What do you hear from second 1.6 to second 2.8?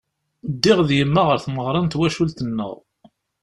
n twacult-nneɣ.